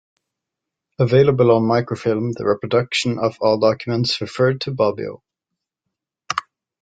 Available 0.97 1.51
on 1.51 1.67
microfilm 1.67 2.31
the 2.31 2.43
reproduction 2.47 3.19
of 3.19 3.37
all 3.39 3.59
documents 3.59 4.19
referred 4.19 4.59
to 4.61 4.71
Bobbio. 4.71 5.21